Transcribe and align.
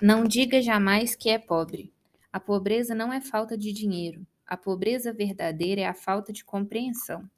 Não 0.00 0.22
diga 0.22 0.62
jamais 0.62 1.16
que 1.16 1.28
é 1.28 1.38
pobre. 1.38 1.92
A 2.32 2.38
pobreza 2.38 2.94
não 2.94 3.12
é 3.12 3.20
falta 3.20 3.58
de 3.58 3.72
dinheiro. 3.72 4.24
A 4.46 4.56
pobreza 4.56 5.12
verdadeira 5.12 5.80
é 5.80 5.86
a 5.86 5.92
falta 5.92 6.32
de 6.32 6.44
compreensão. 6.44 7.28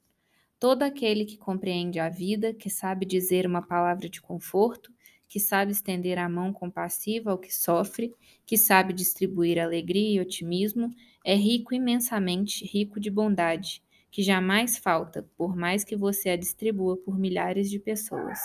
Todo 0.59 0.83
aquele 0.83 1.25
que 1.25 1.37
compreende 1.37 1.99
a 1.99 2.07
vida, 2.07 2.53
que 2.53 2.69
sabe 2.69 3.03
dizer 3.03 3.47
uma 3.47 3.63
palavra 3.63 4.07
de 4.07 4.21
conforto, 4.21 4.93
que 5.27 5.39
sabe 5.39 5.71
estender 5.71 6.19
a 6.19 6.29
mão 6.29 6.53
compassiva 6.53 7.31
ao 7.31 7.39
que 7.39 7.51
sofre, 7.51 8.13
que 8.45 8.55
sabe 8.55 8.93
distribuir 8.93 9.57
alegria 9.57 10.17
e 10.17 10.21
otimismo, 10.21 10.93
é 11.25 11.33
rico 11.33 11.73
imensamente, 11.73 12.63
rico 12.63 12.99
de 12.99 13.09
bondade, 13.09 13.81
que 14.11 14.21
jamais 14.21 14.77
falta, 14.77 15.27
por 15.35 15.55
mais 15.55 15.83
que 15.83 15.95
você 15.95 16.29
a 16.29 16.37
distribua 16.37 16.95
por 16.95 17.17
milhares 17.17 17.71
de 17.71 17.79
pessoas. 17.79 18.39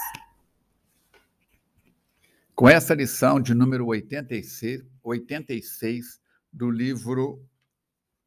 Com 2.57 2.71
essa 2.71 2.95
lição 2.95 3.39
de 3.39 3.53
número 3.53 3.85
86, 3.85 4.83
86 5.03 6.19
do 6.51 6.71
livro 6.71 7.47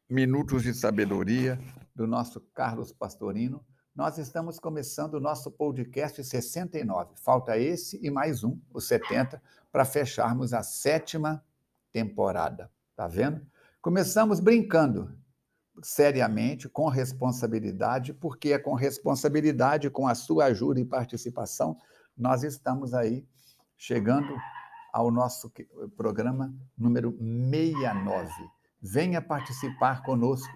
Minutos 0.08 0.62
de 0.62 0.72
Sabedoria, 0.72 1.60
do 1.96 2.06
nosso 2.06 2.40
Carlos 2.54 2.94
Pastorino, 2.94 3.66
nós 3.96 4.20
estamos 4.20 4.60
começando 4.60 5.16
o 5.16 5.20
nosso 5.20 5.50
podcast 5.50 6.24
69. 6.24 7.16
Falta 7.16 7.58
esse 7.58 8.00
e 8.06 8.12
mais 8.12 8.44
um, 8.44 8.56
o 8.72 8.80
70, 8.80 9.42
para 9.72 9.84
fecharmos 9.84 10.54
a 10.54 10.62
sétima 10.62 11.44
temporada. 11.92 12.72
Tá 12.96 13.08
vendo? 13.08 13.42
Começamos 13.82 14.40
brincando, 14.40 15.12
seriamente, 15.82 16.70
com 16.70 16.88
responsabilidade, 16.88 18.14
porque 18.14 18.54
é 18.54 18.60
com 18.60 18.76
responsabilidade, 18.76 19.90
com 19.90 20.08
a 20.08 20.14
sua 20.14 20.46
ajuda 20.46 20.80
e 20.80 20.86
participação, 20.86 21.76
nós 22.16 22.44
estamos 22.44 22.94
aí 22.94 23.26
chegando 23.80 24.38
ao 24.92 25.10
nosso 25.10 25.52
programa 25.96 26.54
número 26.78 27.18
69. 27.18 28.30
Venha 28.82 29.22
participar 29.22 30.04
conosco. 30.04 30.54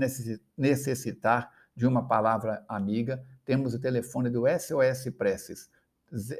necessitar, 0.57 1.51
de 1.79 1.87
uma 1.87 2.07
palavra 2.09 2.65
amiga, 2.69 3.25
temos 3.45 3.73
o 3.73 3.79
telefone 3.79 4.29
do 4.29 4.43
SOS 4.49 5.15
Preces. 5.17 5.71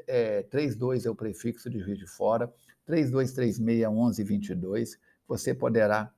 É, 0.05 0.43
32 0.43 1.05
é 1.05 1.09
o 1.09 1.15
prefixo 1.15 1.69
de 1.69 1.81
Rio 1.81 1.97
de 1.97 2.05
Fora, 2.05 2.53
3236-1122. 2.85 4.99
Você 5.29 5.53
poderá 5.53 6.11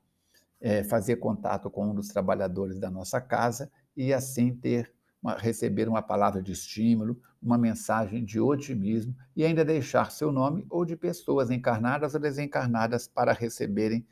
é, 0.59 0.83
fazer 0.83 1.17
contato 1.17 1.69
com 1.69 1.91
um 1.91 1.93
dos 1.93 2.07
trabalhadores 2.07 2.79
da 2.79 2.89
nossa 2.89 3.21
casa 3.21 3.71
e 3.95 4.11
assim 4.11 4.55
ter 4.55 4.91
uma, 5.21 5.37
receber 5.37 5.87
uma 5.87 6.01
palavra 6.01 6.41
de 6.41 6.51
estímulo, 6.51 7.21
uma 7.39 7.59
mensagem 7.59 8.25
de 8.25 8.39
otimismo 8.39 9.15
e 9.35 9.45
ainda 9.45 9.63
deixar 9.63 10.09
seu 10.09 10.31
nome 10.31 10.65
ou 10.67 10.83
de 10.83 10.95
pessoas 10.95 11.51
encarnadas 11.51 12.15
ou 12.15 12.19
desencarnadas 12.19 13.07
para 13.07 13.33
receberem 13.33 14.03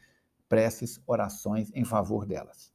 preces, 0.48 1.02
orações 1.08 1.72
em 1.74 1.84
favor 1.84 2.28
delas. 2.28 2.72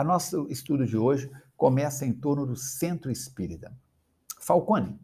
A 0.00 0.04
nosso 0.04 0.46
estudo 0.48 0.86
de 0.86 0.96
hoje 0.96 1.30
começa 1.58 2.06
em 2.06 2.12
torno 2.14 2.46
do 2.46 2.56
centro 2.56 3.10
espírita. 3.10 3.70
Falcone, 4.40 4.98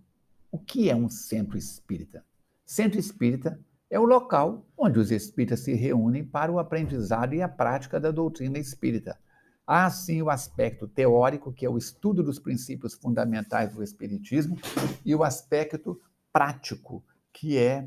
o 0.50 0.58
que 0.58 0.88
é 0.88 0.96
um 0.96 1.06
centro 1.06 1.58
espírita? 1.58 2.24
Centro 2.64 2.98
espírita 2.98 3.60
é 3.90 4.00
o 4.00 4.06
local 4.06 4.64
onde 4.74 4.98
os 4.98 5.10
espíritas 5.10 5.60
se 5.60 5.74
reúnem 5.74 6.24
para 6.24 6.50
o 6.50 6.58
aprendizado 6.58 7.34
e 7.34 7.42
a 7.42 7.48
prática 7.48 8.00
da 8.00 8.10
doutrina 8.10 8.58
espírita. 8.58 9.20
Há, 9.66 9.90
sim, 9.90 10.22
o 10.22 10.30
aspecto 10.30 10.88
teórico, 10.88 11.52
que 11.52 11.66
é 11.66 11.68
o 11.68 11.76
estudo 11.76 12.22
dos 12.22 12.38
princípios 12.38 12.94
fundamentais 12.94 13.74
do 13.74 13.82
Espiritismo, 13.82 14.56
e 15.04 15.14
o 15.14 15.22
aspecto 15.22 16.00
prático, 16.32 17.04
que 17.34 17.58
é 17.58 17.86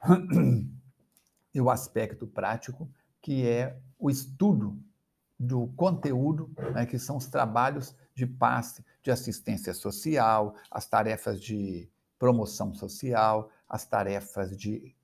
e 1.52 1.60
o 1.60 1.68
aspecto 1.68 2.26
prático, 2.26 2.90
que 3.20 3.46
é 3.46 3.78
o 3.98 4.08
estudo 4.08 4.82
do 5.38 5.68
conteúdo, 5.76 6.50
né, 6.74 6.84
que 6.84 6.98
são 6.98 7.16
os 7.16 7.26
trabalhos 7.26 7.94
de 8.14 8.26
passe, 8.26 8.84
de 9.02 9.10
assistência 9.10 9.72
social, 9.72 10.56
as 10.70 10.86
tarefas 10.86 11.40
de 11.40 11.88
promoção 12.18 12.74
social, 12.74 13.48
as 13.68 13.86
tarefas 13.86 14.56
de 14.56 14.94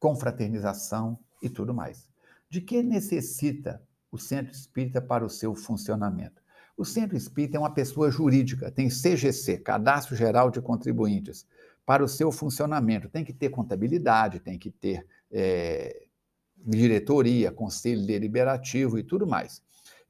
confraternização 0.00 1.18
e 1.42 1.50
tudo 1.50 1.74
mais. 1.74 2.08
De 2.48 2.60
que 2.60 2.82
necessita 2.82 3.82
o 4.10 4.16
centro 4.16 4.52
espírita 4.52 5.02
para 5.02 5.24
o 5.24 5.28
seu 5.28 5.54
funcionamento? 5.54 6.40
O 6.76 6.84
centro 6.84 7.16
espírita 7.16 7.58
é 7.58 7.60
uma 7.60 7.74
pessoa 7.74 8.10
jurídica, 8.10 8.70
tem 8.70 8.88
CGC, 8.88 9.58
Cadastro 9.58 10.16
Geral 10.16 10.50
de 10.50 10.62
Contribuintes, 10.62 11.46
para 11.84 12.02
o 12.02 12.08
seu 12.08 12.32
funcionamento. 12.32 13.10
Tem 13.10 13.24
que 13.24 13.32
ter 13.32 13.50
contabilidade, 13.50 14.40
tem 14.40 14.58
que 14.58 14.70
ter 14.70 15.06
é, 15.30 16.06
diretoria, 16.56 17.52
conselho 17.52 18.06
deliberativo 18.06 18.98
e 18.98 19.02
tudo 19.02 19.26
mais 19.26 19.60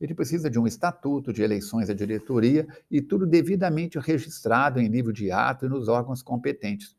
ele 0.02 0.16
precisa 0.16 0.50
de 0.50 0.58
um 0.58 0.66
estatuto, 0.66 1.32
de 1.32 1.42
eleições 1.42 1.88
à 1.88 1.94
diretoria 1.94 2.66
e 2.90 3.00
tudo 3.00 3.24
devidamente 3.24 4.00
registrado 4.00 4.80
em 4.80 4.88
livro 4.88 5.12
de 5.12 5.30
ato 5.30 5.64
e 5.64 5.68
nos 5.68 5.86
órgãos 5.86 6.22
competentes. 6.22 6.96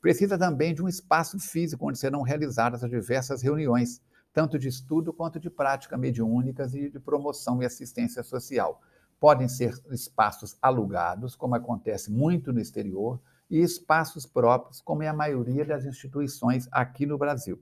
Precisa 0.00 0.38
também 0.38 0.72
de 0.72 0.80
um 0.80 0.88
espaço 0.88 1.36
físico 1.40 1.88
onde 1.88 1.98
serão 1.98 2.22
realizadas 2.22 2.84
as 2.84 2.90
diversas 2.90 3.42
reuniões, 3.42 4.00
tanto 4.32 4.56
de 4.56 4.68
estudo 4.68 5.12
quanto 5.12 5.40
de 5.40 5.50
prática 5.50 5.98
mediúnicas 5.98 6.74
e 6.74 6.88
de 6.88 7.00
promoção 7.00 7.60
e 7.60 7.66
assistência 7.66 8.22
social. 8.22 8.80
Podem 9.18 9.48
ser 9.48 9.74
espaços 9.90 10.56
alugados, 10.62 11.34
como 11.34 11.56
acontece 11.56 12.08
muito 12.08 12.52
no 12.52 12.60
exterior, 12.60 13.20
e 13.50 13.58
espaços 13.58 14.26
próprios, 14.26 14.80
como 14.80 15.02
é 15.02 15.08
a 15.08 15.12
maioria 15.12 15.64
das 15.64 15.84
instituições 15.84 16.68
aqui 16.70 17.04
no 17.04 17.18
Brasil. 17.18 17.60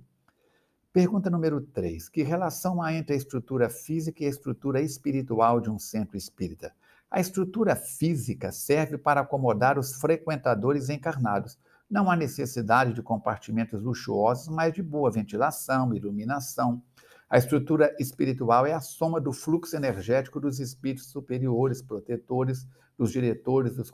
Pergunta 0.93 1.31
número 1.31 1.59
3. 1.59 2.11
Que 2.11 2.23
relação 2.23 2.83
há 2.83 2.93
entre 2.93 3.15
a 3.15 3.17
estrutura 3.17 3.71
física 3.71 4.23
e 4.23 4.27
a 4.27 4.29
estrutura 4.29 4.79
espiritual 4.79 5.59
de 5.59 5.71
um 5.71 5.79
centro 5.79 6.19
espírita? 6.19 6.71
A 7.11 7.19
estrutura 7.19 7.75
física 7.75 8.53
serve 8.53 8.99
para 8.99 9.23
acomodar 9.23 9.79
os 9.79 9.95
frequentadores 9.95 10.91
encarnados. 10.91 11.59
Não 11.89 12.11
há 12.11 12.15
necessidade 12.15 12.93
de 12.93 13.01
compartimentos 13.01 13.81
luxuosos, 13.81 14.49
mas 14.49 14.75
de 14.75 14.83
boa 14.83 15.11
ventilação, 15.11 15.95
iluminação. 15.95 16.83
A 17.27 17.39
estrutura 17.39 17.97
espiritual 17.99 18.67
é 18.67 18.75
a 18.75 18.81
soma 18.81 19.19
do 19.19 19.33
fluxo 19.33 19.75
energético 19.75 20.39
dos 20.39 20.61
espíritos 20.61 21.07
superiores, 21.07 21.81
protetores, 21.81 22.69
dos 22.99 23.11
diretores, 23.11 23.77
dos 23.77 23.91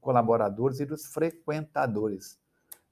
colaboradores 0.00 0.80
e 0.80 0.84
dos 0.84 1.06
frequentadores. 1.06 2.36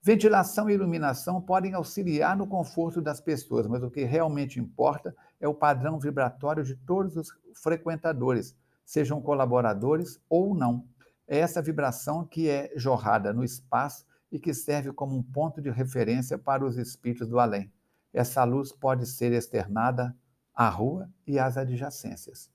Ventilação 0.06 0.70
e 0.70 0.72
iluminação 0.72 1.42
podem 1.42 1.74
auxiliar 1.74 2.36
no 2.36 2.46
conforto 2.46 3.02
das 3.02 3.20
pessoas, 3.20 3.66
mas 3.66 3.82
o 3.82 3.90
que 3.90 4.04
realmente 4.04 4.60
importa 4.60 5.12
é 5.40 5.48
o 5.48 5.52
padrão 5.52 5.98
vibratório 5.98 6.62
de 6.62 6.76
todos 6.76 7.16
os 7.16 7.28
frequentadores, 7.60 8.54
sejam 8.84 9.20
colaboradores 9.20 10.20
ou 10.30 10.54
não. 10.54 10.86
É 11.26 11.38
essa 11.40 11.60
vibração 11.60 12.24
que 12.24 12.48
é 12.48 12.70
jorrada 12.76 13.32
no 13.32 13.42
espaço 13.42 14.06
e 14.30 14.38
que 14.38 14.54
serve 14.54 14.92
como 14.92 15.16
um 15.16 15.24
ponto 15.24 15.60
de 15.60 15.70
referência 15.70 16.38
para 16.38 16.64
os 16.64 16.78
espíritos 16.78 17.26
do 17.26 17.40
além. 17.40 17.68
Essa 18.14 18.44
luz 18.44 18.70
pode 18.70 19.06
ser 19.06 19.32
externada 19.32 20.16
à 20.54 20.68
rua 20.68 21.10
e 21.26 21.36
às 21.36 21.56
adjacências. 21.56 22.48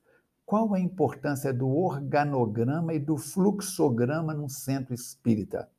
Qual 0.45 0.73
a 0.73 0.79
importância 0.79 1.53
do 1.53 1.67
organograma 1.67 2.93
e 2.93 2.99
do 2.99 3.17
fluxograma 3.17 4.33
num 4.33 4.47
centro 4.47 4.93
espírita? 4.93 5.69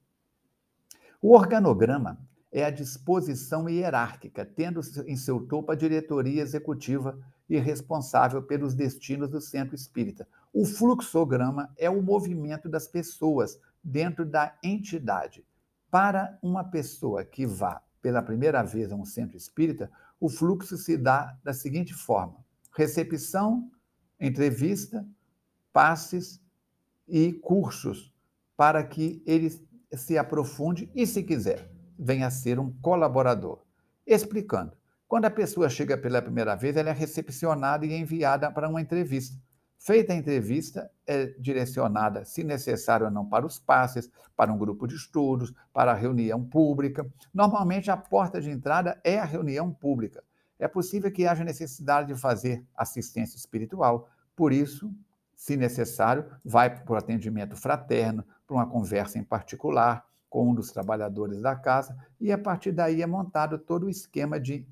O 1.22 1.36
organograma 1.36 2.18
é 2.50 2.64
a 2.64 2.70
disposição 2.70 3.68
hierárquica, 3.68 4.44
tendo 4.44 4.80
em 5.06 5.16
seu 5.16 5.46
topo 5.46 5.70
a 5.70 5.76
diretoria 5.76 6.42
executiva 6.42 7.16
e 7.48 7.56
responsável 7.60 8.42
pelos 8.42 8.74
destinos 8.74 9.30
do 9.30 9.40
centro 9.40 9.76
espírita. 9.76 10.26
O 10.52 10.66
fluxograma 10.66 11.72
é 11.78 11.88
o 11.88 12.02
movimento 12.02 12.68
das 12.68 12.88
pessoas 12.88 13.56
dentro 13.84 14.26
da 14.26 14.58
entidade. 14.64 15.46
Para 15.88 16.36
uma 16.42 16.64
pessoa 16.64 17.24
que 17.24 17.46
vá 17.46 17.80
pela 18.02 18.20
primeira 18.20 18.64
vez 18.64 18.90
a 18.90 18.96
um 18.96 19.04
centro 19.04 19.36
espírita, 19.36 19.88
o 20.18 20.28
fluxo 20.28 20.76
se 20.76 20.96
dá 20.96 21.38
da 21.44 21.52
seguinte 21.52 21.94
forma: 21.94 22.44
recepção, 22.72 23.70
entrevista, 24.18 25.06
passes 25.72 26.42
e 27.06 27.32
cursos, 27.32 28.12
para 28.56 28.82
que 28.82 29.22
eles 29.24 29.62
se 29.94 30.18
aprofunde 30.18 30.90
e, 30.94 31.06
se 31.06 31.22
quiser, 31.22 31.70
venha 31.98 32.30
ser 32.30 32.58
um 32.58 32.72
colaborador. 32.80 33.62
Explicando. 34.06 34.72
Quando 35.06 35.26
a 35.26 35.30
pessoa 35.30 35.68
chega 35.68 35.96
pela 35.96 36.22
primeira 36.22 36.54
vez, 36.54 36.76
ela 36.76 36.90
é 36.90 36.92
recepcionada 36.92 37.84
e 37.84 37.94
enviada 37.94 38.50
para 38.50 38.68
uma 38.68 38.80
entrevista. 38.80 39.36
Feita 39.78 40.12
a 40.12 40.16
entrevista, 40.16 40.90
é 41.06 41.26
direcionada, 41.38 42.24
se 42.24 42.44
necessário 42.44 43.06
ou 43.06 43.12
não, 43.12 43.26
para 43.26 43.44
os 43.44 43.58
passes, 43.58 44.08
para 44.36 44.52
um 44.52 44.56
grupo 44.56 44.86
de 44.86 44.94
estudos, 44.94 45.52
para 45.72 45.90
a 45.90 45.94
reunião 45.94 46.42
pública. 46.44 47.04
Normalmente, 47.34 47.90
a 47.90 47.96
porta 47.96 48.40
de 48.40 48.48
entrada 48.48 49.00
é 49.02 49.18
a 49.18 49.24
reunião 49.24 49.72
pública. 49.72 50.22
É 50.58 50.68
possível 50.68 51.10
que 51.10 51.26
haja 51.26 51.42
necessidade 51.42 52.14
de 52.14 52.20
fazer 52.20 52.64
assistência 52.76 53.36
espiritual, 53.36 54.08
por 54.36 54.52
isso, 54.52 54.94
se 55.42 55.56
necessário, 55.56 56.24
vai 56.44 56.70
para 56.70 56.94
o 56.94 56.96
atendimento 56.96 57.56
fraterno, 57.56 58.24
para 58.46 58.54
uma 58.54 58.66
conversa 58.70 59.18
em 59.18 59.24
particular 59.24 60.06
com 60.30 60.48
um 60.48 60.54
dos 60.54 60.70
trabalhadores 60.70 61.42
da 61.42 61.56
casa, 61.56 61.96
e 62.20 62.30
a 62.30 62.38
partir 62.38 62.70
daí 62.70 63.02
é 63.02 63.06
montado 63.08 63.58
todo 63.58 63.86
o 63.86 63.90
esquema 63.90 64.38
de 64.38 64.64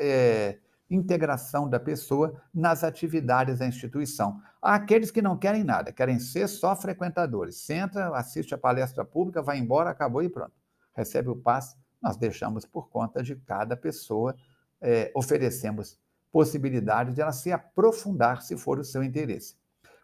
é, 0.00 0.58
integração 0.90 1.68
da 1.68 1.78
pessoa 1.78 2.42
nas 2.52 2.82
atividades 2.82 3.60
da 3.60 3.68
instituição. 3.68 4.42
Há 4.60 4.74
aqueles 4.74 5.12
que 5.12 5.22
não 5.22 5.38
querem 5.38 5.62
nada, 5.62 5.92
querem 5.92 6.18
ser 6.18 6.48
só 6.48 6.74
frequentadores. 6.74 7.58
Senta, 7.58 8.08
assiste 8.16 8.52
a 8.52 8.58
palestra 8.58 9.04
pública, 9.04 9.40
vai 9.40 9.58
embora, 9.58 9.90
acabou 9.90 10.24
e 10.24 10.28
pronto. 10.28 10.52
Recebe 10.92 11.28
o 11.28 11.36
passe, 11.36 11.76
nós 12.02 12.16
deixamos 12.16 12.66
por 12.66 12.88
conta 12.88 13.22
de 13.22 13.36
cada 13.36 13.76
pessoa, 13.76 14.34
é, 14.80 15.12
oferecemos 15.14 15.96
possibilidade 16.32 17.14
de 17.14 17.20
ela 17.20 17.30
se 17.30 17.52
aprofundar, 17.52 18.42
se 18.42 18.56
for 18.56 18.80
o 18.80 18.84
seu 18.84 19.04
interesse. 19.04 19.59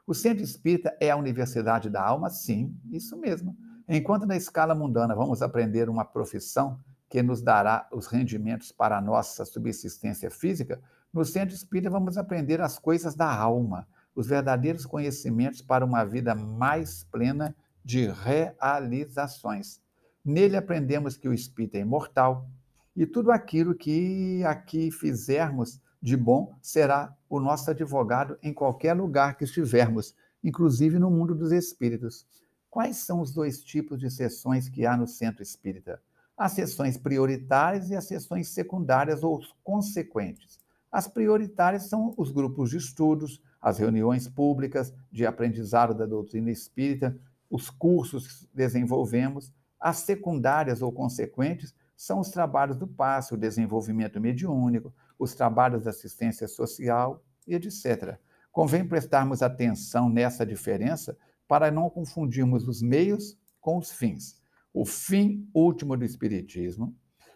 O 0.07 0.15
centro 0.15 0.45
espírita 0.45 0.97
é 1.01 1.11
a 1.11 1.17
universidade 1.17 1.91
da 1.91 2.01
alma? 2.01 2.31
Sim, 2.31 2.79
isso 2.93 3.17
mesmo. 3.17 3.57
Enquanto 3.89 4.25
na 4.25 4.37
escala 4.37 4.75
mundana 4.75 5.17
vamos 5.17 5.43
aprender 5.43 5.89
uma 5.89 6.05
profissão 6.05 6.79
que 7.09 7.23
nos 7.23 7.43
dará 7.43 7.89
os 7.93 8.07
rendimentos 8.07 8.71
para 8.71 8.97
a 8.97 9.01
nossa 9.01 9.45
subsistência 9.45 10.31
física, 10.31 10.81
no 11.13 11.25
centro 11.25 11.55
espírita 11.55 11.91
vamos 11.91 12.17
aprender 12.17 12.61
as 12.61 12.79
coisas 12.79 13.17
da 13.17 13.33
alma, 13.33 13.89
os 14.15 14.29
verdadeiros 14.29 14.87
conhecimentos 14.87 15.61
para 15.61 15.85
uma 15.85 16.05
vida 16.05 16.35
mais 16.35 17.03
plena 17.05 17.55
de 17.85 18.09
realizações. 18.09 19.81
Nele 20.25 20.57
aprendemos 20.57 21.17
que 21.17 21.29
o 21.29 21.35
espírito 21.35 21.77
é 21.77 21.81
imortal 21.81 22.49
e 22.95 23.07
tudo 23.07 23.33
aquilo 23.33 23.75
que 23.75 24.45
aqui 24.45 24.91
fizermos 24.91 25.81
de 26.01 26.17
bom 26.17 26.55
será 26.61 27.17
o 27.29 27.41
nosso 27.41 27.71
advogado 27.71 28.39
em 28.43 28.53
qualquer 28.53 28.95
lugar 28.95 29.37
que 29.37 29.45
estivermos, 29.45 30.15
inclusive 30.43 30.99
no 30.99 31.11
mundo 31.11 31.35
dos 31.35 31.53
espíritos. 31.53 32.27
Quais 32.71 32.99
são 32.99 33.21
os 33.21 33.33
dois 33.33 33.63
tipos 33.63 33.99
de 33.99 34.11
sessões 34.11 34.69
que 34.69 34.85
há 34.85 34.97
no 34.97 35.07
centro 35.07 35.43
espírita? 35.43 36.01
As 36.37 36.53
sessões 36.53 36.99
prioritárias 36.99 37.89
e 37.91 37.97
as 37.97 38.05
sessões 38.05 38.49
secundárias 38.49 39.23
ou 39.23 39.41
consequentes. 39.65 40.59
As 40.93 41.09
prioritárias 41.09 41.89
são 41.89 42.15
os 42.17 42.31
grupos 42.31 42.71
de 42.71 42.77
estudos, 42.77 43.41
as 43.61 43.79
reuniões 43.79 44.29
públicas 44.29 44.93
de 45.11 45.27
aprendizado 45.27 45.95
da 45.95 46.07
doutrina 46.07 46.51
espírita, 46.51 47.19
os 47.51 47.71
cursos 47.71 48.29
que 48.29 48.49
desenvolvemos. 48.55 49.53
As 49.81 49.99
secundárias 49.99 50.83
ou 50.83 50.93
consequentes 50.93 51.75
são 51.97 52.21
os 52.21 52.31
trabalhos 52.31 52.77
do 52.77 52.87
passe, 52.87 53.35
o 53.35 53.39
desenvolvimento 53.39 54.21
mediúnico, 54.21 54.93
os 55.19 55.35
trabalhos 55.35 55.83
de 55.83 55.89
assistência 55.89 56.47
social 56.49 57.23
e 57.47 57.55
etc. 57.55 58.19
Convém 58.51 58.87
prestarmos 58.87 59.43
atenção 59.43 60.09
nessa 60.09 60.45
diferença 60.45 61.17
para 61.47 61.71
não 61.71 61.89
confundirmos 61.89 62.67
os 62.67 62.83
meios 62.83 63.39
com 63.61 63.79
os 63.79 63.91
fins. 63.91 64.41
O 64.73 64.85
fim 64.85 65.49
último 65.55 65.97
do 65.97 66.05
Espiritismo 66.05 66.95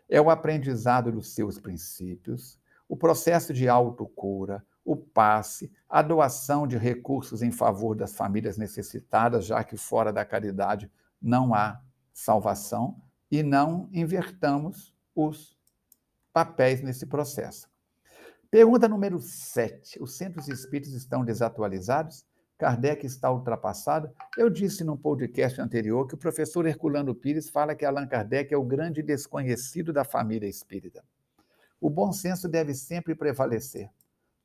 é 0.08 0.20
o 0.20 0.30
aprendizado 0.30 1.12
dos 1.12 1.34
seus 1.34 1.58
princípios, 1.58 2.58
o 2.88 2.96
processo 2.96 3.54
de 3.54 3.68
autocura, 3.68 4.64
o 4.84 4.96
passe, 4.96 5.72
a 5.88 6.02
doação 6.02 6.66
de 6.66 6.76
recursos 6.76 7.42
em 7.42 7.52
favor 7.52 7.94
das 7.94 8.12
famílias 8.12 8.58
necessitadas, 8.58 9.46
já 9.46 9.62
que 9.62 9.76
fora 9.76 10.12
da 10.12 10.24
caridade 10.24 10.90
não 11.22 11.54
há 11.54 11.80
salvação, 12.12 13.00
e 13.30 13.44
não 13.44 13.88
invertamos 13.92 14.92
os 15.14 15.56
papéis 16.32 16.82
nesse 16.82 17.06
processo. 17.06 17.69
Pergunta 18.50 18.88
número 18.88 19.20
7. 19.20 20.02
Os 20.02 20.16
centros 20.16 20.48
espíritas 20.48 20.92
estão 20.92 21.24
desatualizados? 21.24 22.26
Kardec 22.58 23.06
está 23.06 23.30
ultrapassado? 23.30 24.10
Eu 24.36 24.50
disse 24.50 24.82
num 24.82 24.96
podcast 24.96 25.60
anterior 25.60 26.04
que 26.08 26.14
o 26.14 26.18
professor 26.18 26.66
Herculano 26.66 27.14
Pires 27.14 27.48
fala 27.48 27.76
que 27.76 27.84
Allan 27.84 28.08
Kardec 28.08 28.52
é 28.52 28.56
o 28.56 28.64
grande 28.64 29.04
desconhecido 29.04 29.92
da 29.92 30.02
família 30.02 30.48
espírita. 30.48 31.04
O 31.80 31.88
bom 31.88 32.10
senso 32.10 32.48
deve 32.48 32.74
sempre 32.74 33.14
prevalecer. 33.14 33.88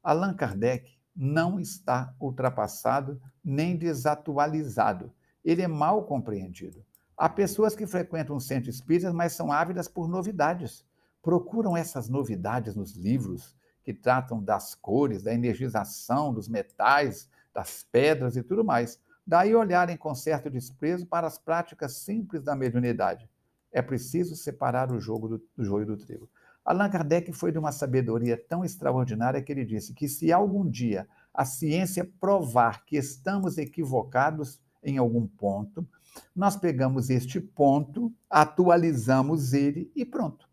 Allan 0.03 0.35
Kardec 0.35 0.99
não 1.15 1.59
está 1.59 2.13
ultrapassado 2.21 3.19
nem 3.43 3.75
desatualizado. 3.75 5.11
Ele 5.43 5.63
é 5.63 5.67
mal 5.67 6.05
compreendido. 6.05 6.85
Há 7.17 7.27
pessoas 7.27 7.75
que 7.75 7.87
frequentam 7.87 8.39
centros 8.39 8.75
espíritas, 8.75 9.11
mas 9.11 9.33
são 9.33 9.51
ávidas 9.51 9.87
por 9.87 10.07
novidades. 10.07 10.85
Procuram 11.23 11.75
essas 11.75 12.07
novidades 12.07 12.75
nos 12.75 12.95
livros, 12.95 13.55
que 13.85 13.93
tratam 13.93 14.43
das 14.43 14.73
cores, 14.73 15.21
da 15.21 15.31
energização 15.31 16.33
dos 16.33 16.49
metais, 16.49 17.29
das 17.53 17.83
pedras 17.83 18.35
e 18.35 18.41
tudo 18.41 18.65
mais. 18.65 18.99
Daí 19.25 19.55
olharem 19.55 19.95
com 19.95 20.15
certo 20.15 20.49
desprezo 20.49 21.05
para 21.05 21.27
as 21.27 21.37
práticas 21.37 21.97
simples 21.97 22.41
da 22.43 22.55
mediunidade. 22.55 23.29
É 23.71 23.83
preciso 23.83 24.35
separar 24.35 24.91
o 24.91 24.99
jogo 24.99 25.27
do, 25.27 25.43
do 25.55 25.63
joio 25.63 25.85
do 25.85 25.97
trigo. 25.97 26.27
Allan 26.65 26.89
Kardec 26.89 27.31
foi 27.31 27.51
de 27.51 27.59
uma 27.59 27.71
sabedoria 27.71 28.35
tão 28.35 28.65
extraordinária 28.65 29.41
que 29.41 29.51
ele 29.51 29.63
disse 29.63 29.93
que 29.93 30.09
se 30.09 30.33
algum 30.33 30.67
dia 30.67 31.07
a 31.31 31.45
ciência 31.45 32.09
provar 32.19 32.83
que 32.85 32.97
estamos 32.97 33.59
equivocados 33.59 34.59
em 34.83 34.97
algum 34.97 35.27
ponto, 35.27 35.87
nós 36.35 36.55
pegamos 36.55 37.11
este 37.11 37.39
ponto, 37.39 38.11
atualizamos 38.27 39.53
ele 39.53 39.91
e 39.95 40.03
pronto. 40.03 40.49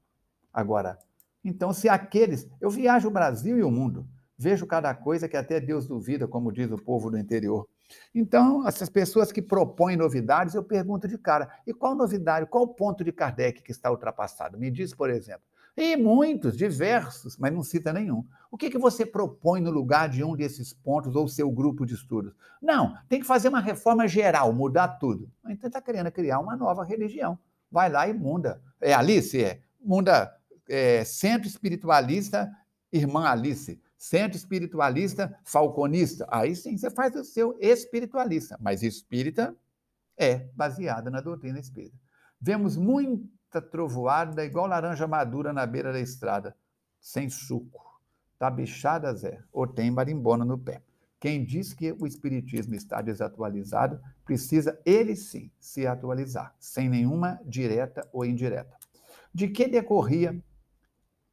Agora, 0.52 0.98
então, 1.44 1.72
se 1.72 1.88
aqueles. 1.88 2.48
Eu 2.60 2.70
viajo 2.70 3.08
o 3.08 3.10
Brasil 3.10 3.58
e 3.58 3.62
o 3.62 3.70
mundo, 3.70 4.06
vejo 4.38 4.66
cada 4.66 4.94
coisa 4.94 5.28
que 5.28 5.36
até 5.36 5.60
Deus 5.60 5.86
duvida, 5.86 6.26
como 6.26 6.52
diz 6.52 6.70
o 6.70 6.78
povo 6.78 7.10
do 7.10 7.18
interior. 7.18 7.68
Então, 8.14 8.66
essas 8.66 8.88
pessoas 8.88 9.30
que 9.30 9.42
propõem 9.42 9.96
novidades, 9.96 10.54
eu 10.54 10.62
pergunto 10.62 11.06
de 11.06 11.18
cara: 11.18 11.50
e 11.66 11.74
qual 11.74 11.94
novidade, 11.94 12.46
qual 12.46 12.66
ponto 12.66 13.04
de 13.04 13.12
Kardec 13.12 13.62
que 13.62 13.72
está 13.72 13.90
ultrapassado? 13.90 14.58
Me 14.58 14.70
diz, 14.70 14.94
por 14.94 15.10
exemplo. 15.10 15.42
E 15.74 15.96
muitos, 15.96 16.56
diversos, 16.56 17.38
mas 17.38 17.52
não 17.52 17.62
cita 17.62 17.92
nenhum. 17.94 18.26
O 18.50 18.58
que, 18.58 18.68
que 18.68 18.76
você 18.76 19.06
propõe 19.06 19.58
no 19.60 19.70
lugar 19.70 20.06
de 20.08 20.22
um 20.22 20.36
desses 20.36 20.74
pontos 20.74 21.16
ou 21.16 21.26
seu 21.26 21.50
grupo 21.50 21.86
de 21.86 21.94
estudos? 21.94 22.34
Não, 22.60 22.94
tem 23.08 23.20
que 23.20 23.26
fazer 23.26 23.48
uma 23.48 23.60
reforma 23.60 24.06
geral, 24.06 24.52
mudar 24.52 24.88
tudo. 24.98 25.30
Então 25.48 25.68
está 25.68 25.80
querendo 25.80 26.12
criar 26.12 26.40
uma 26.40 26.54
nova 26.56 26.84
religião. 26.84 27.38
Vai 27.70 27.88
lá 27.88 28.06
e 28.06 28.12
muda. 28.12 28.60
É 28.78 28.92
Alice? 28.92 29.42
É. 29.42 29.62
Muda 29.82 30.30
é, 30.68 31.04
centro 31.04 31.48
espiritualista 31.48 32.50
Irmã 32.92 33.26
Alice, 33.26 33.80
centro 33.96 34.36
espiritualista 34.36 35.38
falconista. 35.44 36.26
Aí 36.30 36.54
sim 36.54 36.76
você 36.76 36.90
faz 36.90 37.14
o 37.16 37.24
seu 37.24 37.56
espiritualista, 37.60 38.58
mas 38.60 38.82
espírita 38.82 39.56
é 40.16 40.48
baseada 40.54 41.10
na 41.10 41.20
doutrina 41.20 41.58
espírita. 41.58 41.96
Vemos 42.40 42.76
muita 42.76 43.62
trovoada 43.62 44.44
igual 44.44 44.66
laranja 44.66 45.06
madura 45.06 45.52
na 45.52 45.64
beira 45.64 45.92
da 45.92 46.00
estrada, 46.00 46.56
sem 47.00 47.30
suco. 47.30 47.80
Tá 48.38 48.50
bichada, 48.50 49.14
Zé, 49.14 49.40
ou 49.52 49.66
tem 49.66 49.90
marimbona 49.90 50.44
no 50.44 50.58
pé. 50.58 50.82
Quem 51.20 51.44
diz 51.44 51.72
que 51.72 51.92
o 51.92 52.04
espiritismo 52.04 52.74
está 52.74 53.00
desatualizado, 53.00 54.00
precisa 54.24 54.80
ele 54.84 55.14
sim 55.14 55.52
se 55.60 55.86
atualizar, 55.86 56.52
sem 56.58 56.88
nenhuma 56.88 57.40
direta 57.46 58.08
ou 58.12 58.24
indireta. 58.24 58.76
De 59.32 59.46
que 59.46 59.68
decorria 59.68 60.36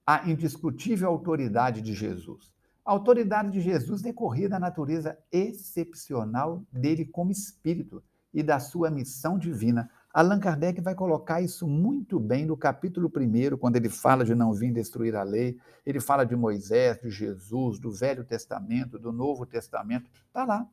a 0.09 0.27
indiscutível 0.27 1.07
autoridade 1.07 1.83
de 1.83 1.93
Jesus. 1.93 2.51
A 2.83 2.91
autoridade 2.91 3.51
de 3.51 3.61
Jesus 3.61 4.01
decorria 4.01 4.49
da 4.49 4.59
natureza 4.59 5.15
excepcional 5.31 6.63
dele 6.71 7.05
como 7.05 7.29
espírito 7.29 8.01
e 8.33 8.41
da 8.41 8.59
sua 8.59 8.89
missão 8.89 9.37
divina. 9.37 9.87
Allan 10.11 10.39
Kardec 10.39 10.81
vai 10.81 10.95
colocar 10.95 11.41
isso 11.43 11.67
muito 11.67 12.19
bem 12.19 12.43
no 12.43 12.57
capítulo 12.57 13.07
1, 13.15 13.55
quando 13.57 13.75
ele 13.75 13.87
fala 13.87 14.25
de 14.25 14.33
não 14.33 14.51
vir 14.51 14.73
destruir 14.73 15.15
a 15.15 15.21
lei, 15.21 15.59
ele 15.85 15.99
fala 15.99 16.25
de 16.25 16.35
Moisés, 16.35 16.99
de 16.99 17.11
Jesus, 17.11 17.77
do 17.77 17.91
Velho 17.91 18.23
Testamento, 18.23 18.97
do 18.97 19.11
Novo 19.11 19.45
Testamento. 19.45 20.09
Está 20.25 20.43
lá. 20.43 20.67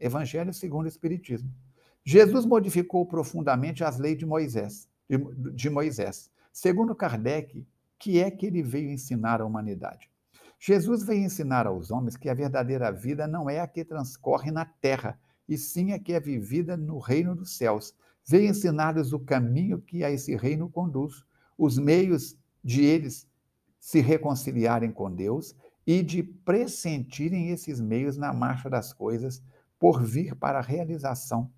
Evangelho 0.00 0.52
segundo 0.52 0.86
o 0.86 0.88
Espiritismo. 0.88 1.48
Jesus 2.02 2.44
modificou 2.44 3.06
profundamente 3.06 3.84
as 3.84 4.00
leis 4.00 4.18
de 4.18 4.26
Moisés, 4.26 4.88
de, 5.08 5.16
de 5.52 5.70
Moisés. 5.70 6.28
Segundo 6.52 6.92
Kardec, 6.92 7.64
que 8.00 8.18
é 8.18 8.30
que 8.30 8.46
ele 8.46 8.62
veio 8.62 8.90
ensinar 8.90 9.42
à 9.42 9.44
humanidade? 9.44 10.10
Jesus 10.58 11.04
veio 11.04 11.22
ensinar 11.22 11.66
aos 11.66 11.90
homens 11.90 12.16
que 12.16 12.30
a 12.30 12.34
verdadeira 12.34 12.90
vida 12.90 13.28
não 13.28 13.48
é 13.48 13.60
a 13.60 13.68
que 13.68 13.84
transcorre 13.84 14.50
na 14.50 14.64
terra, 14.64 15.20
e 15.46 15.56
sim 15.58 15.92
a 15.92 15.98
que 15.98 16.14
é 16.14 16.18
vivida 16.20 16.76
no 16.76 16.98
reino 16.98 17.36
dos 17.36 17.56
céus. 17.56 17.94
Veio 18.26 18.48
ensinar-lhes 18.48 19.12
o 19.12 19.20
caminho 19.20 19.80
que 19.80 20.02
a 20.02 20.10
esse 20.10 20.34
reino 20.34 20.68
conduz, 20.68 21.24
os 21.58 21.78
meios 21.78 22.36
de 22.64 22.82
eles 22.82 23.28
se 23.78 24.00
reconciliarem 24.00 24.90
com 24.90 25.14
Deus 25.14 25.54
e 25.86 26.02
de 26.02 26.22
pressentirem 26.22 27.50
esses 27.50 27.80
meios 27.80 28.16
na 28.16 28.32
marcha 28.32 28.70
das 28.70 28.92
coisas 28.92 29.42
por 29.78 30.02
vir 30.02 30.34
para 30.34 30.58
a 30.58 30.62
realização 30.62 31.50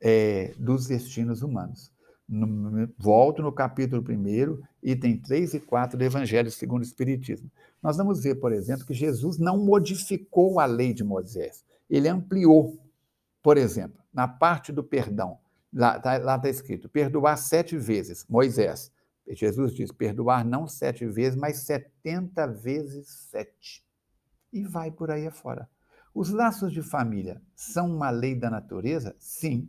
é, 0.00 0.54
dos 0.58 0.86
destinos 0.86 1.42
humanos. 1.42 1.92
No, 2.32 2.88
volto 2.96 3.42
no 3.42 3.50
capítulo 3.50 4.04
1, 4.08 4.62
item 4.84 5.20
3 5.20 5.54
e 5.54 5.60
4 5.60 5.98
do 5.98 6.04
Evangelho 6.04 6.48
segundo 6.48 6.82
o 6.82 6.84
Espiritismo. 6.84 7.50
Nós 7.82 7.96
vamos 7.96 8.22
ver, 8.22 8.36
por 8.36 8.52
exemplo, 8.52 8.86
que 8.86 8.94
Jesus 8.94 9.36
não 9.36 9.58
modificou 9.58 10.60
a 10.60 10.64
lei 10.64 10.94
de 10.94 11.02
Moisés, 11.02 11.64
ele 11.88 12.08
ampliou. 12.08 12.78
Por 13.42 13.56
exemplo, 13.56 14.00
na 14.14 14.28
parte 14.28 14.70
do 14.70 14.84
perdão, 14.84 15.38
lá 15.72 15.96
está 15.96 16.38
tá 16.38 16.48
escrito: 16.48 16.88
perdoar 16.88 17.36
sete 17.36 17.76
vezes, 17.76 18.24
Moisés. 18.28 18.92
Jesus 19.26 19.74
diz: 19.74 19.90
perdoar 19.90 20.44
não 20.44 20.68
sete 20.68 21.06
vezes, 21.06 21.36
mas 21.36 21.64
setenta 21.64 22.46
vezes 22.46 23.08
sete. 23.28 23.84
E 24.52 24.62
vai 24.62 24.92
por 24.92 25.10
aí 25.10 25.26
afora. 25.26 25.68
Os 26.14 26.30
laços 26.30 26.72
de 26.72 26.82
família 26.82 27.42
são 27.56 27.94
uma 27.94 28.10
lei 28.10 28.34
da 28.34 28.50
natureza? 28.50 29.16
Sim. 29.18 29.68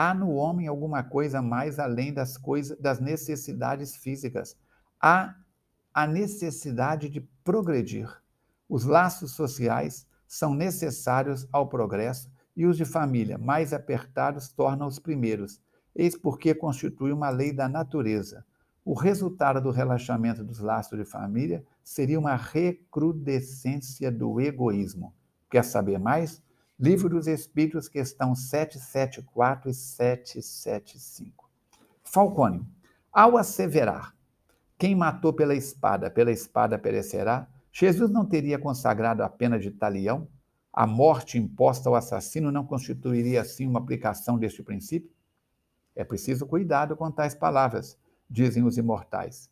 Há 0.00 0.14
no 0.14 0.30
homem 0.34 0.68
alguma 0.68 1.02
coisa 1.02 1.42
mais 1.42 1.80
além 1.80 2.14
das 2.14 2.36
coisas, 2.36 2.78
das 2.78 3.00
necessidades 3.00 3.96
físicas. 3.96 4.56
Há 5.00 5.34
a 5.92 6.06
necessidade 6.06 7.08
de 7.08 7.20
progredir. 7.42 8.08
Os 8.68 8.84
laços 8.84 9.32
sociais 9.32 10.06
são 10.24 10.54
necessários 10.54 11.48
ao 11.50 11.68
progresso 11.68 12.30
e 12.56 12.64
os 12.64 12.76
de 12.76 12.84
família 12.84 13.38
mais 13.38 13.72
apertados 13.72 14.48
tornam 14.48 14.86
os 14.86 15.00
primeiros. 15.00 15.60
Eis 15.96 16.16
porque 16.16 16.54
constitui 16.54 17.10
uma 17.10 17.30
lei 17.30 17.52
da 17.52 17.68
natureza. 17.68 18.46
O 18.84 18.94
resultado 18.94 19.60
do 19.60 19.72
relaxamento 19.72 20.44
dos 20.44 20.60
laços 20.60 20.96
de 20.96 21.04
família 21.04 21.64
seria 21.82 22.20
uma 22.20 22.36
recrudescência 22.36 24.12
do 24.12 24.40
egoísmo. 24.40 25.12
Quer 25.50 25.64
saber 25.64 25.98
mais? 25.98 26.40
Livro 26.80 27.08
dos 27.08 27.26
Espíritos, 27.26 27.88
questão 27.88 28.34
774 28.34 29.68
e 29.68 29.74
775. 29.74 31.50
Falcone, 32.04 32.64
ao 33.12 33.36
asseverar, 33.36 34.14
quem 34.78 34.94
matou 34.94 35.32
pela 35.32 35.56
espada, 35.56 36.08
pela 36.08 36.30
espada 36.30 36.78
perecerá, 36.78 37.48
Jesus 37.72 38.10
não 38.10 38.24
teria 38.24 38.60
consagrado 38.60 39.24
a 39.24 39.28
pena 39.28 39.58
de 39.58 39.72
talião? 39.72 40.28
A 40.72 40.86
morte 40.86 41.36
imposta 41.36 41.88
ao 41.88 41.96
assassino 41.96 42.52
não 42.52 42.64
constituiria, 42.64 43.40
assim, 43.40 43.66
uma 43.66 43.80
aplicação 43.80 44.38
deste 44.38 44.62
princípio? 44.62 45.10
É 45.96 46.04
preciso 46.04 46.46
cuidado 46.46 46.96
com 46.96 47.10
tais 47.10 47.34
palavras 47.34 47.98
dizem 48.30 48.62
os 48.62 48.76
imortais. 48.76 49.50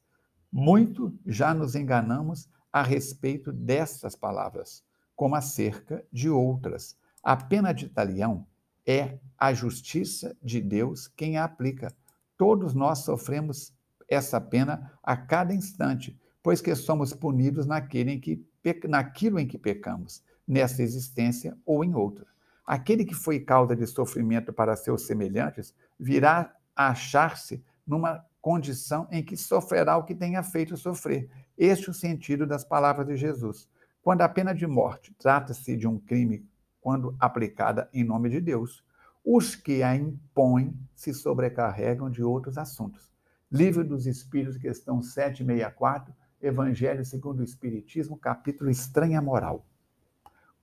Muito 0.52 1.12
já 1.26 1.52
nos 1.54 1.74
enganamos 1.74 2.48
a 2.72 2.82
respeito 2.82 3.52
destas 3.52 4.14
palavras, 4.14 4.84
como 5.14 5.34
acerca 5.34 6.04
de 6.12 6.28
outras. 6.28 6.96
A 7.26 7.34
pena 7.34 7.72
de 7.72 7.88
talião 7.88 8.46
é 8.86 9.18
a 9.36 9.52
justiça 9.52 10.36
de 10.40 10.60
Deus 10.60 11.08
quem 11.08 11.36
a 11.36 11.42
aplica. 11.42 11.92
Todos 12.38 12.72
nós 12.72 13.00
sofremos 13.00 13.74
essa 14.08 14.40
pena 14.40 14.92
a 15.02 15.16
cada 15.16 15.52
instante, 15.52 16.16
pois 16.40 16.60
que 16.60 16.72
somos 16.76 17.12
punidos 17.12 17.66
naquele 17.66 18.12
em 18.12 18.20
que, 18.20 18.46
naquilo 18.88 19.40
em 19.40 19.46
que 19.48 19.58
pecamos, 19.58 20.22
nessa 20.46 20.84
existência 20.84 21.58
ou 21.66 21.82
em 21.82 21.96
outra. 21.96 22.24
Aquele 22.64 23.04
que 23.04 23.12
foi 23.12 23.40
causa 23.40 23.74
de 23.74 23.88
sofrimento 23.88 24.52
para 24.52 24.76
seus 24.76 25.02
semelhantes 25.02 25.74
virá 25.98 26.54
a 26.76 26.90
achar-se 26.90 27.60
numa 27.84 28.24
condição 28.40 29.08
em 29.10 29.24
que 29.24 29.36
sofrerá 29.36 29.96
o 29.96 30.04
que 30.04 30.14
tenha 30.14 30.44
feito 30.44 30.76
sofrer. 30.76 31.28
Este 31.58 31.88
é 31.88 31.90
o 31.90 31.92
sentido 31.92 32.46
das 32.46 32.62
palavras 32.62 33.04
de 33.04 33.16
Jesus. 33.16 33.68
Quando 34.00 34.22
a 34.22 34.28
pena 34.28 34.54
de 34.54 34.64
morte 34.64 35.12
trata-se 35.18 35.76
de 35.76 35.88
um 35.88 35.98
crime 35.98 36.46
quando 36.86 37.16
aplicada 37.18 37.90
em 37.92 38.04
nome 38.04 38.30
de 38.30 38.40
Deus, 38.40 38.84
os 39.24 39.56
que 39.56 39.82
a 39.82 39.96
impõem 39.96 40.72
se 40.94 41.12
sobrecarregam 41.12 42.08
de 42.08 42.22
outros 42.22 42.56
assuntos. 42.56 43.10
Livro 43.50 43.82
dos 43.82 44.06
Espíritos, 44.06 44.56
questão 44.56 45.02
764, 45.02 46.14
Evangelho 46.40 47.04
segundo 47.04 47.40
o 47.40 47.42
Espiritismo, 47.42 48.16
capítulo 48.16 48.70
Estranha 48.70 49.20
Moral. 49.20 49.66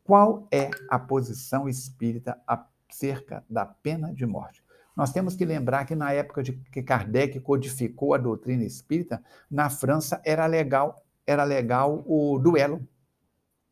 Qual 0.02 0.48
é 0.50 0.70
a 0.90 0.98
posição 0.98 1.68
espírita 1.68 2.40
acerca 2.48 3.44
da 3.50 3.66
pena 3.66 4.14
de 4.14 4.26
morte? 4.26 4.64
Nós 4.96 5.12
temos 5.12 5.36
que 5.36 5.44
lembrar 5.44 5.84
que 5.84 5.94
na 5.94 6.14
época 6.14 6.42
de 6.42 6.54
que 6.54 6.82
Kardec 6.82 7.38
codificou 7.42 8.14
a 8.14 8.18
doutrina 8.18 8.64
espírita, 8.64 9.22
na 9.52 9.70
França 9.70 10.22
era 10.24 10.46
legal, 10.46 11.04
era 11.28 11.44
legal 11.44 12.02
o 12.08 12.40
duelo. 12.40 12.80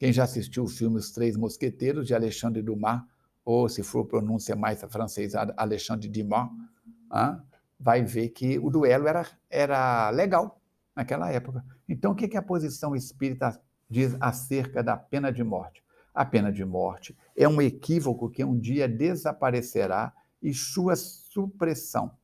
Quem 0.02 0.12
já 0.12 0.24
assistiu 0.24 0.64
o 0.64 0.68
filme 0.68 0.98
Os 0.98 1.12
Três 1.12 1.38
Mosqueteiros, 1.38 2.08
de 2.08 2.16
Alexandre 2.16 2.60
Dumas, 2.64 3.04
ou 3.46 3.70
se 3.70 3.84
for 3.84 4.04
pronúncia 4.04 4.56
mais 4.56 4.82
francesada, 4.90 5.54
Alexandre 5.56 6.10
Dumas, 6.10 6.50
vai 7.80 8.04
ver 8.04 8.30
que 8.30 8.58
o 8.58 8.72
duelo 8.72 9.08
era, 9.08 9.28
era 9.48 10.10
legal 10.10 10.60
naquela 10.96 11.32
época. 11.32 11.64
Então, 11.88 12.14
o 12.14 12.16
que, 12.16 12.28
que 12.28 12.36
a 12.36 12.42
posição 12.42 12.96
espírita 12.96 13.62
diz 13.88 14.18
acerca 14.20 14.82
da 14.82 14.98
pena 14.98 15.32
de 15.32 15.44
morte? 15.44 15.84
A 16.16 16.26
pena 16.26 16.52
de 16.52 16.66
morte 16.66 17.16
é 17.38 17.48
um 17.48 17.62
equívoco 17.62 18.28
que 18.28 18.44
um 18.44 18.58
dia 18.58 18.90
desaparecerá 18.90 20.12
e 20.42 20.52
sua 20.52 20.96
supressão 20.96 22.18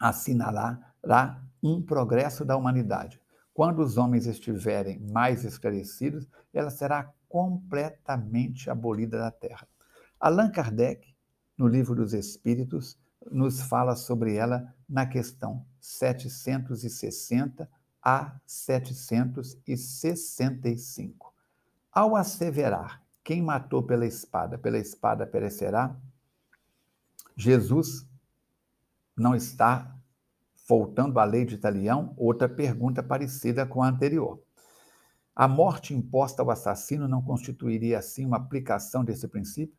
assinalará 0.00 1.42
um 1.62 1.82
progresso 1.82 2.42
da 2.42 2.56
humanidade. 2.56 3.20
Quando 3.54 3.80
os 3.80 3.96
homens 3.96 4.26
estiverem 4.26 4.98
mais 4.98 5.44
esclarecidos, 5.44 6.28
ela 6.52 6.68
será 6.70 7.14
completamente 7.28 8.68
abolida 8.68 9.16
da 9.16 9.30
Terra. 9.30 9.68
Allan 10.18 10.50
Kardec, 10.50 11.14
no 11.56 11.68
Livro 11.68 11.94
dos 11.94 12.12
Espíritos, 12.12 12.98
nos 13.30 13.62
fala 13.62 13.94
sobre 13.94 14.34
ela 14.34 14.74
na 14.88 15.06
questão 15.06 15.64
760 15.80 17.70
a 18.02 18.40
765. 18.44 21.32
Ao 21.92 22.16
asseverar, 22.16 23.04
quem 23.22 23.40
matou 23.40 23.84
pela 23.84 24.04
espada, 24.04 24.58
pela 24.58 24.78
espada 24.78 25.24
perecerá, 25.26 25.96
Jesus 27.36 28.06
não 29.16 29.34
está 29.34 29.96
voltando 30.66 31.18
à 31.18 31.24
lei 31.24 31.44
de 31.44 31.54
Italião, 31.54 32.14
outra 32.16 32.48
pergunta 32.48 33.02
parecida 33.02 33.66
com 33.66 33.82
a 33.82 33.88
anterior. 33.88 34.40
A 35.34 35.48
morte 35.48 35.92
imposta 35.92 36.42
ao 36.42 36.50
assassino 36.50 37.08
não 37.08 37.20
constituiria, 37.20 37.98
assim, 37.98 38.24
uma 38.24 38.36
aplicação 38.36 39.04
desse 39.04 39.26
princípio? 39.26 39.76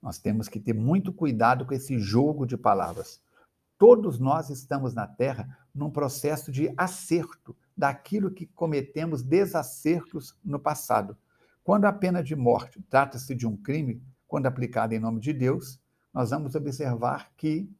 Nós 0.00 0.18
temos 0.18 0.48
que 0.48 0.60
ter 0.60 0.72
muito 0.72 1.12
cuidado 1.12 1.66
com 1.66 1.74
esse 1.74 1.98
jogo 1.98 2.46
de 2.46 2.56
palavras. 2.56 3.20
Todos 3.76 4.18
nós 4.18 4.48
estamos 4.48 4.94
na 4.94 5.06
Terra 5.06 5.58
num 5.74 5.90
processo 5.90 6.50
de 6.52 6.72
acerto 6.76 7.56
daquilo 7.76 8.30
que 8.30 8.46
cometemos 8.46 9.22
desacertos 9.22 10.38
no 10.44 10.58
passado. 10.58 11.16
Quando 11.62 11.84
a 11.84 11.92
pena 11.92 12.22
de 12.22 12.34
morte 12.34 12.82
trata-se 12.88 13.34
de 13.34 13.46
um 13.46 13.56
crime, 13.56 14.02
quando 14.26 14.46
aplicada 14.46 14.94
em 14.94 14.98
nome 14.98 15.20
de 15.20 15.32
Deus, 15.32 15.80
nós 16.12 16.30
vamos 16.30 16.54
observar 16.54 17.30
que 17.36 17.70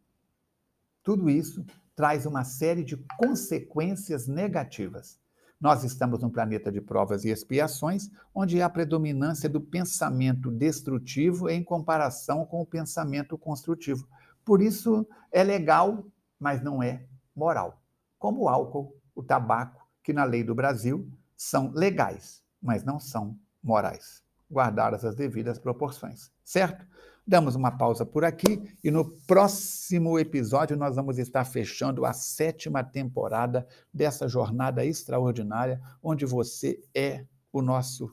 tudo 1.08 1.30
isso 1.30 1.64
traz 1.96 2.26
uma 2.26 2.44
série 2.44 2.84
de 2.84 2.94
consequências 3.16 4.28
negativas. 4.28 5.18
Nós 5.58 5.82
estamos 5.82 6.20
num 6.20 6.28
planeta 6.28 6.70
de 6.70 6.82
provas 6.82 7.24
e 7.24 7.30
expiações, 7.30 8.10
onde 8.34 8.60
há 8.60 8.66
a 8.66 8.68
predominância 8.68 9.48
do 9.48 9.58
pensamento 9.58 10.50
destrutivo 10.50 11.48
em 11.48 11.64
comparação 11.64 12.44
com 12.44 12.60
o 12.60 12.66
pensamento 12.66 13.38
construtivo. 13.38 14.06
Por 14.44 14.60
isso, 14.60 15.08
é 15.32 15.42
legal, 15.42 16.04
mas 16.38 16.62
não 16.62 16.82
é 16.82 17.06
moral. 17.34 17.82
Como 18.18 18.42
o 18.42 18.48
álcool, 18.50 18.94
o 19.14 19.22
tabaco, 19.22 19.88
que 20.04 20.12
na 20.12 20.24
lei 20.24 20.44
do 20.44 20.54
Brasil 20.54 21.10
são 21.34 21.72
legais, 21.72 22.42
mas 22.60 22.84
não 22.84 23.00
são 23.00 23.34
morais, 23.62 24.22
guardadas 24.50 25.04
as 25.04 25.14
devidas 25.14 25.58
proporções, 25.58 26.30
certo? 26.44 26.86
Damos 27.26 27.54
uma 27.54 27.70
pausa 27.70 28.06
por 28.06 28.24
aqui 28.24 28.74
e 28.82 28.90
no 28.90 29.04
próximo 29.26 30.18
episódio 30.18 30.76
nós 30.76 30.96
vamos 30.96 31.18
estar 31.18 31.44
fechando 31.44 32.06
a 32.06 32.12
sétima 32.14 32.82
temporada 32.82 33.66
dessa 33.92 34.26
jornada 34.26 34.84
extraordinária, 34.84 35.80
onde 36.02 36.24
você 36.24 36.82
é 36.94 37.26
o 37.52 37.60
nosso 37.60 38.10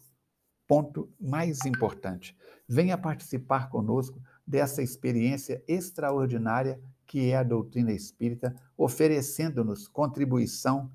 ponto 0.68 1.10
mais 1.20 1.65
importante. 1.65 2.36
Venha 2.68 2.98
participar 2.98 3.70
conosco 3.70 4.20
dessa 4.46 4.84
experiência 4.84 5.63
extraordinária 5.68 6.80
que 7.06 7.30
é 7.30 7.38
a 7.38 7.44
doutrina 7.44 7.92
espírita, 7.92 8.56
oferecendo-nos 8.75 9.88
contribuição 9.88 10.92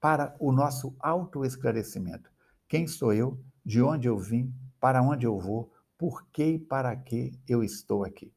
para 0.00 0.34
o 0.40 0.50
nosso 0.50 0.94
autoesclarecimento. 0.98 2.30
Quem 2.68 2.86
sou 2.86 3.12
eu? 3.12 3.38
De 3.66 3.82
onde 3.82 4.08
eu 4.08 4.18
vim? 4.18 4.50
Para 4.80 5.02
onde 5.02 5.26
eu 5.26 5.38
vou? 5.38 5.76
por 5.98 6.26
que 6.30 6.44
e 6.44 6.58
para 6.58 6.94
que 6.94 7.32
eu 7.48 7.64
estou 7.64 8.04
aqui. 8.04 8.30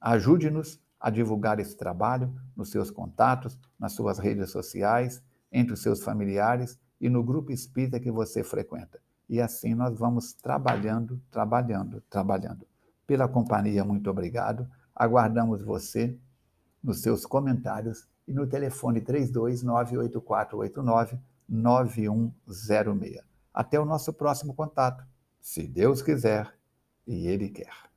Ajude-nos 0.00 0.80
a 1.00 1.10
divulgar 1.10 1.58
esse 1.60 1.76
trabalho 1.76 2.34
nos 2.56 2.70
seus 2.70 2.90
contatos, 2.90 3.58
nas 3.78 3.92
suas 3.92 4.18
redes 4.18 4.50
sociais, 4.50 5.22
entre 5.50 5.72
os 5.74 5.82
seus 5.82 6.02
familiares 6.02 6.78
e 7.00 7.08
no 7.08 7.22
grupo 7.22 7.52
espírita 7.52 8.00
que 8.00 8.10
você 8.10 8.44
frequenta. 8.44 9.00
E 9.28 9.40
assim 9.40 9.74
nós 9.74 9.96
vamos 9.98 10.32
trabalhando, 10.32 11.20
trabalhando, 11.30 12.02
trabalhando. 12.08 12.66
Pela 13.06 13.28
companhia, 13.28 13.84
muito 13.84 14.10
obrigado. 14.10 14.66
Aguardamos 14.94 15.62
você 15.62 16.18
nos 16.82 17.02
seus 17.02 17.26
comentários 17.26 18.08
e 18.26 18.32
no 18.32 18.46
telefone 18.46 19.00
3298489 19.00 21.18
9106. 21.48 23.27
Até 23.58 23.76
o 23.80 23.84
nosso 23.84 24.12
próximo 24.12 24.54
contato, 24.54 25.04
se 25.40 25.66
Deus 25.66 26.00
quiser 26.00 26.56
e 27.04 27.26
Ele 27.26 27.48
quer. 27.48 27.87